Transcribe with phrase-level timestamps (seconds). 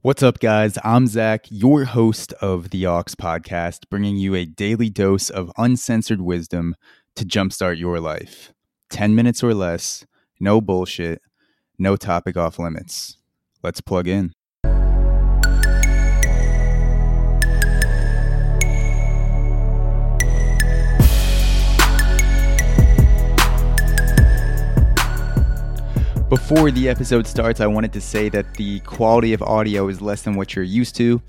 [0.00, 0.78] What's up, guys?
[0.84, 6.20] I'm Zach, your host of the Aux podcast, bringing you a daily dose of uncensored
[6.20, 6.76] wisdom
[7.16, 8.52] to jumpstart your life.
[8.90, 10.06] 10 minutes or less,
[10.38, 11.20] no bullshit,
[11.80, 13.16] no topic off limits.
[13.64, 14.34] Let's plug in.
[26.48, 30.22] Before the episode starts, I wanted to say that the quality of audio is less
[30.22, 31.20] than what you're used to.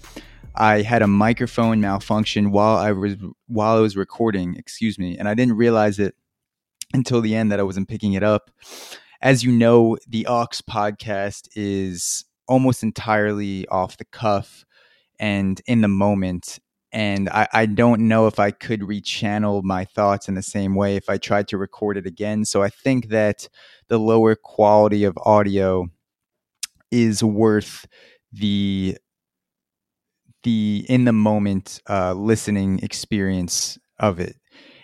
[0.55, 5.27] I had a microphone malfunction while I was while I was recording, excuse me, and
[5.27, 6.15] I didn't realize it
[6.93, 8.49] until the end that I wasn't picking it up.
[9.21, 14.63] As you know, the Aux podcast is almost entirely off the cuff
[15.19, 16.59] and in the moment.
[16.91, 20.95] And I, I don't know if I could rechannel my thoughts in the same way
[20.95, 22.45] if I tried to record it again.
[22.45, 23.47] So I think that
[23.89, 25.87] the lower quality of audio
[26.91, 27.85] is worth
[28.31, 28.97] the
[30.43, 34.37] the in the moment uh, listening experience of it.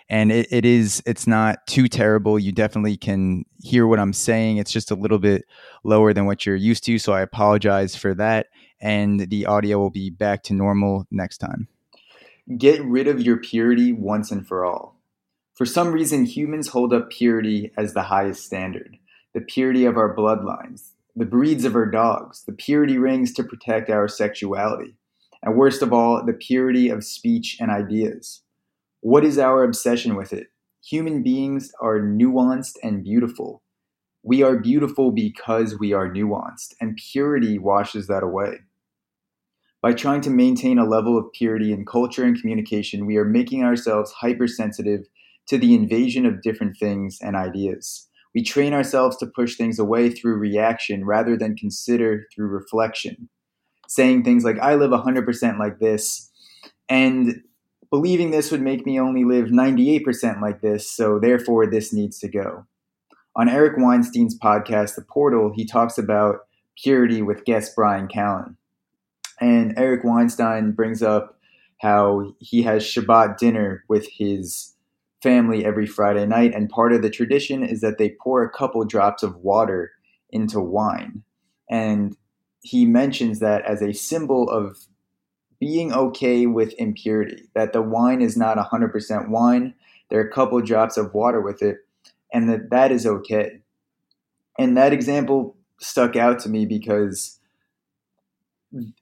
[0.08, 2.38] And it, it is it's not too terrible.
[2.38, 4.58] You definitely can hear what i'm saying.
[4.58, 5.44] It's just a little bit
[5.82, 8.46] lower than what you're used to so i apologize for that
[8.80, 11.68] and the audio will be back to normal next time
[12.58, 14.96] get rid of your purity once and for all
[15.56, 18.98] for some reason, humans hold up purity as the highest standard
[19.32, 23.90] the purity of our bloodlines, the breeds of our dogs, the purity rings to protect
[23.90, 24.96] our sexuality,
[25.42, 28.42] and worst of all, the purity of speech and ideas.
[29.00, 30.48] What is our obsession with it?
[30.84, 33.62] Human beings are nuanced and beautiful.
[34.22, 38.60] We are beautiful because we are nuanced, and purity washes that away.
[39.86, 43.62] By trying to maintain a level of purity in culture and communication, we are making
[43.62, 45.06] ourselves hypersensitive
[45.46, 48.08] to the invasion of different things and ideas.
[48.34, 53.28] We train ourselves to push things away through reaction rather than consider through reflection.
[53.86, 56.32] Saying things like, I live 100% like this,
[56.88, 57.42] and
[57.88, 62.28] believing this would make me only live 98% like this, so therefore this needs to
[62.28, 62.66] go.
[63.36, 66.38] On Eric Weinstein's podcast, The Portal, he talks about
[66.76, 68.56] purity with guest Bryan Callen.
[69.40, 71.38] And Eric Weinstein brings up
[71.80, 74.74] how he has Shabbat dinner with his
[75.22, 76.54] family every Friday night.
[76.54, 79.92] And part of the tradition is that they pour a couple drops of water
[80.30, 81.22] into wine.
[81.68, 82.16] And
[82.62, 84.78] he mentions that as a symbol of
[85.58, 89.74] being okay with impurity, that the wine is not 100% wine.
[90.10, 91.78] There are a couple drops of water with it,
[92.32, 93.60] and that that is okay.
[94.58, 97.38] And that example stuck out to me because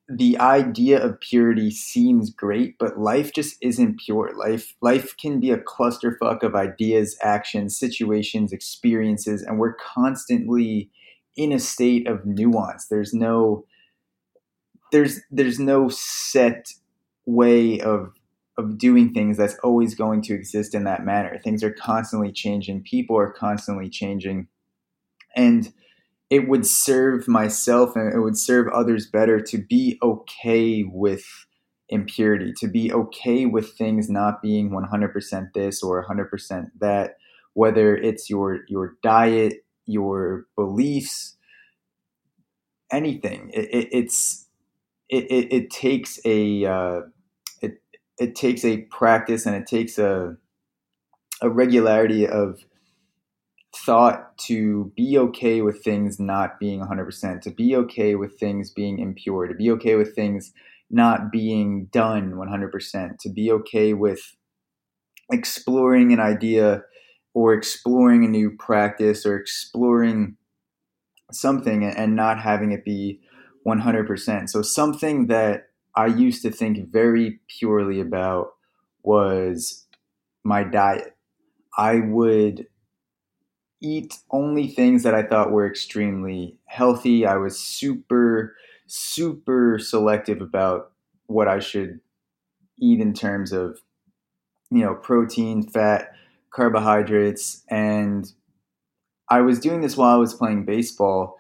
[0.09, 4.33] the idea of purity seems great, but life just isn't pure.
[4.37, 10.91] Life life can be a clusterfuck of ideas, actions, situations, experiences, and we're constantly
[11.37, 12.87] in a state of nuance.
[12.87, 13.65] There's no
[14.93, 16.73] there's there's no set
[17.27, 18.13] way of
[18.57, 21.41] of doing things that's always going to exist in that manner.
[21.43, 24.47] Things are constantly changing, people are constantly changing.
[25.37, 25.73] And
[26.31, 31.25] it would serve myself and it would serve others better to be okay with
[31.89, 37.17] impurity, to be okay with things not being 100% this or 100% that,
[37.53, 41.37] whether it's your your diet, your beliefs,
[42.91, 43.51] anything.
[43.53, 44.47] It, it, it's
[45.09, 47.01] it, it, it, takes a uh,
[47.61, 47.83] it
[48.19, 50.37] it takes a practice and it takes a
[51.41, 52.65] a regularity of
[53.77, 58.99] thought to be okay with things not being 100%, to be okay with things being
[58.99, 60.53] impure, to be okay with things
[60.91, 64.37] not being done 100%, to be okay with
[65.33, 66.83] exploring an idea
[67.33, 70.37] or exploring a new practice or exploring
[71.33, 73.21] something and not having it be
[73.67, 74.49] 100%.
[74.51, 78.53] So, something that I used to think very purely about
[79.03, 79.87] was
[80.45, 81.17] my diet.
[81.77, 82.67] I would
[83.83, 87.27] eat only things that I thought were extremely healthy.
[87.27, 90.93] I was super, super selective about
[91.27, 92.01] what I should
[92.81, 93.79] eat in terms of,
[94.71, 96.13] you know, protein, fat,
[96.51, 97.63] carbohydrates.
[97.69, 98.31] And
[99.29, 101.37] I was doing this while I was playing baseball.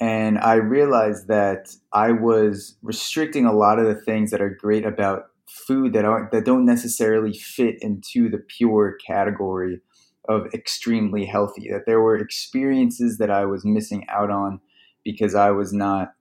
[0.00, 4.86] And I realized that I was restricting a lot of the things that are great
[4.86, 9.80] about food that aren't that don't necessarily fit into the pure category
[10.28, 14.60] of extremely healthy, that there were experiences that I was missing out on
[15.04, 16.12] because I was not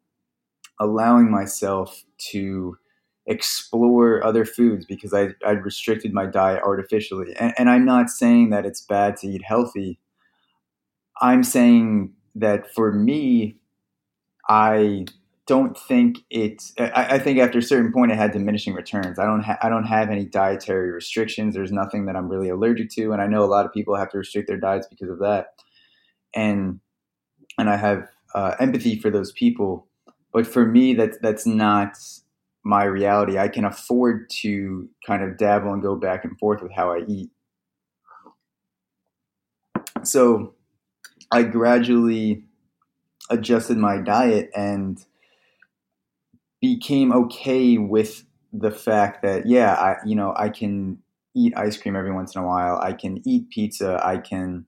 [0.79, 2.77] allowing myself to
[3.25, 7.35] explore other foods because I, I restricted my diet artificially.
[7.39, 9.99] And, and I'm not saying that it's bad to eat healthy.
[11.21, 13.57] I'm saying that for me,
[14.47, 15.05] I
[15.49, 16.75] don't think it's.
[16.77, 19.17] I, I, think after a certain point, it had diminishing returns.
[19.17, 19.41] I don't.
[19.41, 21.55] Ha- I don't have any dietary restrictions.
[21.55, 24.11] There's nothing that I'm really allergic to, and I know a lot of people have
[24.11, 25.55] to restrict their diets because of that.
[26.35, 26.81] And
[27.57, 29.87] and I have uh, empathy for those people,
[30.31, 31.97] but for me, that's that's not
[32.63, 33.39] my reality.
[33.39, 37.05] I can afford to kind of dabble and go back and forth with how I
[37.07, 37.31] eat.
[40.03, 40.53] So
[41.31, 42.43] I gradually
[43.31, 45.03] adjusted my diet and
[46.61, 50.99] became okay with the fact that yeah, I you know I can
[51.35, 52.79] eat ice cream every once in a while.
[52.81, 54.01] I can eat pizza.
[54.03, 54.65] I can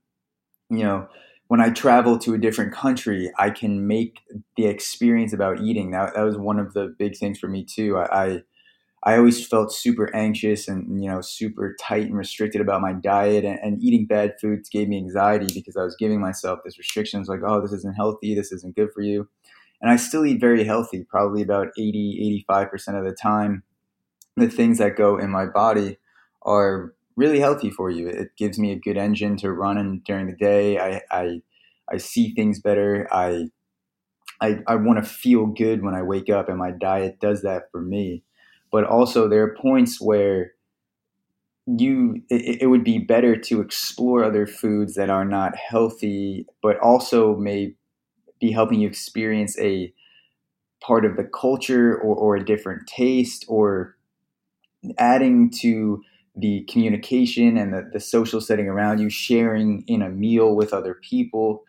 [0.70, 1.08] you know
[1.48, 4.20] when I travel to a different country, I can make
[4.56, 5.90] the experience about eating.
[5.90, 7.98] That that was one of the big things for me too.
[7.98, 8.42] I, I
[9.04, 13.44] I always felt super anxious and you know super tight and restricted about my diet
[13.44, 17.28] and, and, eating bad foods gave me anxiety because I was giving myself this restrictions
[17.28, 19.28] like oh this isn't healthy this isn't good for you
[19.82, 23.64] and I still eat very healthy probably about 80 85% of the time.
[24.36, 25.98] The things that go in my body
[26.42, 28.08] are really healthy for you.
[28.08, 30.78] It gives me a good engine to run in during the day.
[30.78, 31.42] I I,
[31.90, 33.08] I see things better.
[33.12, 33.48] I
[34.40, 37.70] I, I want to feel good when I wake up and my diet does that
[37.70, 38.22] for me.
[38.70, 40.52] But also there are points where
[41.66, 46.76] you it, it, would be better to explore other foods that are not healthy but
[46.80, 47.74] also may
[48.42, 49.94] be helping you experience a
[50.82, 53.96] part of the culture or, or a different taste or
[54.98, 56.02] adding to
[56.36, 60.94] the communication and the, the social setting around you sharing in a meal with other
[60.94, 61.64] people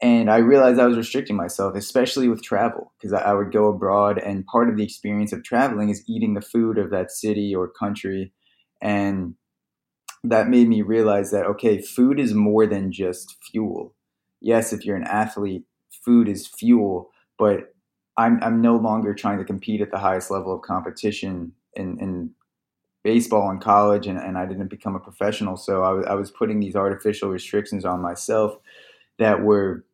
[0.00, 3.66] and I realized I was restricting myself, especially with travel, because I, I, would go
[3.66, 7.52] abroad, and part of the experience of traveling is eating the food of that city
[7.52, 8.32] or country,
[8.80, 9.34] and
[10.22, 13.94] that made me realize that okay, food is more than just fuel.
[14.40, 15.64] Yes, if you're an athlete,
[16.04, 17.74] food is fuel, but
[18.16, 22.30] I'm I'm no longer trying to compete at the highest level of competition in, in
[23.04, 26.60] baseball in college, and, and I didn't become a professional, so I, I was putting
[26.60, 28.56] these artificial restrictions on myself
[29.18, 29.84] that were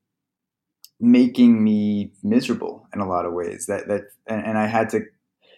[1.00, 3.66] making me miserable in a lot of ways.
[3.66, 5.02] That that and, and I had to.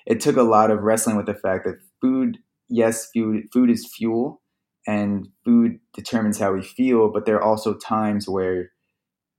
[0.06, 2.38] It took a lot of wrestling with the fact that food,
[2.68, 4.42] yes, food food is fuel,
[4.86, 7.10] and food determines how we feel.
[7.12, 8.72] But there are also times where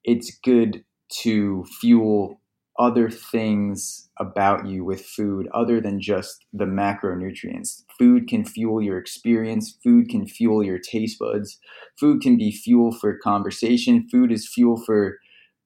[0.07, 0.83] it's good
[1.23, 2.41] to fuel
[2.79, 7.83] other things about you with food other than just the macronutrients.
[7.99, 11.59] Food can fuel your experience, food can fuel your taste buds,
[11.99, 15.19] food can be fuel for conversation, food is fuel for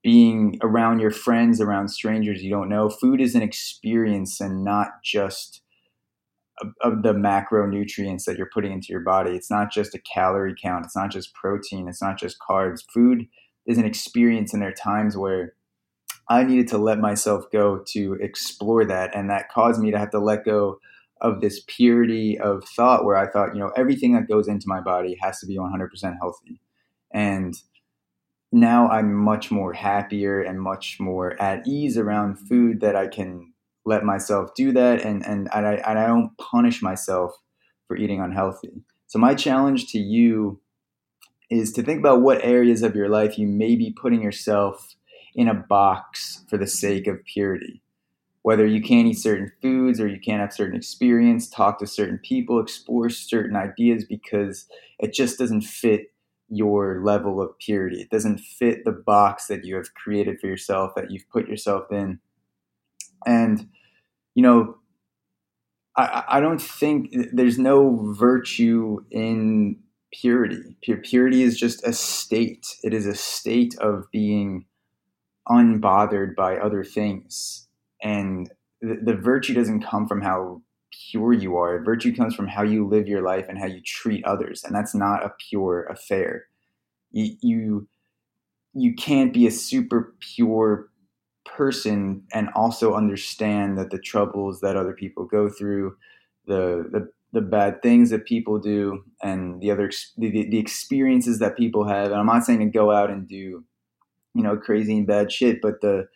[0.04, 2.90] being around your friends, around strangers you don't know.
[2.90, 5.62] Food is an experience and not just
[6.82, 9.32] of the macronutrients that you're putting into your body.
[9.32, 10.86] It's not just a calorie count.
[10.86, 11.88] It's not just protein.
[11.88, 12.84] It's not just carbs.
[12.94, 13.26] Food
[13.66, 15.54] is an experience, and there are times where
[16.30, 20.12] I needed to let myself go to explore that, and that caused me to have
[20.12, 20.80] to let go
[21.20, 24.82] of this purity of thought where I thought, you know, everything that goes into my
[24.82, 26.60] body has to be 100% healthy,
[27.14, 27.56] and
[28.52, 33.54] now I'm much more happier and much more at ease around food that I can
[33.86, 37.34] let myself do that and, and, and, I, and I don't punish myself
[37.88, 38.84] for eating unhealthy.
[39.08, 40.61] So, my challenge to you
[41.52, 44.96] is to think about what areas of your life you may be putting yourself
[45.36, 47.84] in a box for the sake of purity.
[48.44, 52.18] Whether you can't eat certain foods or you can't have certain experience, talk to certain
[52.18, 54.66] people, explore certain ideas because
[54.98, 56.14] it just doesn't fit
[56.48, 58.02] your level of purity.
[58.02, 61.92] It doesn't fit the box that you have created for yourself, that you've put yourself
[61.92, 62.20] in.
[63.26, 63.70] And,
[64.36, 64.78] you know,
[65.98, 69.78] I, I don't think there's no virtue in
[70.14, 70.76] purity.
[71.04, 74.66] Purity is just a state, it is a state of being
[75.48, 77.68] unbothered by other things.
[78.02, 78.52] And
[78.82, 80.62] the, the virtue doesn't come from how
[81.10, 81.84] pure you are.
[81.84, 84.96] Virtue comes from how you live your life and how you treat others, and that's
[84.96, 86.46] not a pure affair.
[87.12, 87.88] You you,
[88.74, 90.90] you can't be a super pure
[91.46, 95.96] person and also understand that the troubles that other people go through,
[96.46, 101.58] the the the bad things that people do, and the other the, the experiences that
[101.58, 102.12] people have.
[102.12, 103.64] And I'm not saying to go out and do,
[104.34, 106.08] you know, crazy and bad shit, but the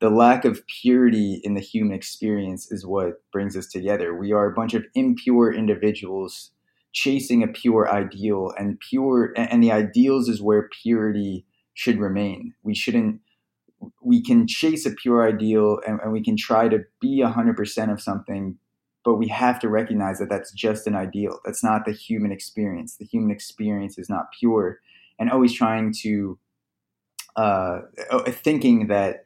[0.00, 4.14] the lack of purity in the human experience is what brings us together.
[4.14, 6.52] We are a bunch of impure individuals
[6.92, 12.54] chasing a pure ideal, and pure and the ideals is where purity should remain.
[12.62, 13.20] We shouldn't.
[14.02, 17.90] We can chase a pure ideal, and, and we can try to be hundred percent
[17.90, 18.58] of something,
[19.04, 21.40] but we have to recognize that that's just an ideal.
[21.44, 22.96] That's not the human experience.
[22.96, 24.80] The human experience is not pure,
[25.18, 26.38] and always trying to
[27.36, 27.80] uh,
[28.28, 29.24] thinking that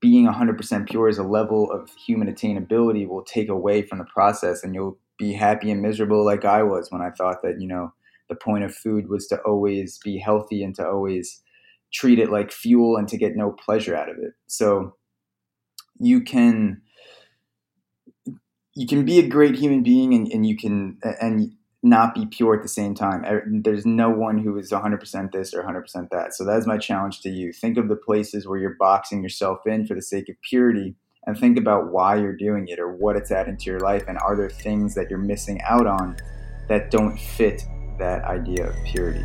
[0.00, 4.62] being 100% pure is a level of human attainability will take away from the process
[4.62, 7.92] and you'll be happy and miserable like I was when I thought that, you know,
[8.28, 11.42] the point of food was to always be healthy and to always
[11.92, 14.32] treat it like fuel and to get no pleasure out of it.
[14.46, 14.94] So
[15.98, 16.80] you can
[18.80, 22.54] you can be a great human being and, and you can and not be pure
[22.54, 23.22] at the same time.
[23.26, 26.34] Er, there's no one who is 100% this or 100% that.
[26.34, 27.52] So that is my challenge to you.
[27.52, 30.94] Think of the places where you're boxing yourself in for the sake of purity
[31.26, 34.16] and think about why you're doing it or what it's adding to your life and
[34.18, 36.16] are there things that you're missing out on
[36.68, 37.62] that don't fit
[37.98, 39.24] that idea of purity.